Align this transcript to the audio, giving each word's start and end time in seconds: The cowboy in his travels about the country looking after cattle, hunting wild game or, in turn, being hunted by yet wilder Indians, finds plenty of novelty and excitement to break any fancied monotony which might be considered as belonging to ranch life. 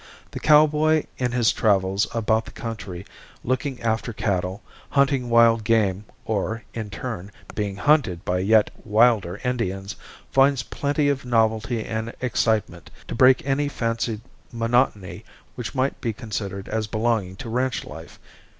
The 0.31 0.39
cowboy 0.39 1.03
in 1.19 1.31
his 1.31 1.53
travels 1.53 2.07
about 2.11 2.45
the 2.45 2.51
country 2.51 3.05
looking 3.43 3.79
after 3.83 4.11
cattle, 4.11 4.63
hunting 4.89 5.29
wild 5.29 5.63
game 5.63 6.05
or, 6.25 6.63
in 6.73 6.89
turn, 6.89 7.31
being 7.53 7.75
hunted 7.75 8.25
by 8.25 8.39
yet 8.39 8.71
wilder 8.83 9.39
Indians, 9.45 9.95
finds 10.31 10.63
plenty 10.63 11.07
of 11.07 11.23
novelty 11.23 11.85
and 11.85 12.13
excitement 12.19 12.89
to 13.09 13.13
break 13.13 13.45
any 13.45 13.67
fancied 13.69 14.21
monotony 14.51 15.23
which 15.53 15.75
might 15.75 16.01
be 16.01 16.13
considered 16.13 16.67
as 16.67 16.87
belonging 16.87 17.35
to 17.35 17.47
ranch 17.47 17.85
life. 17.85 18.19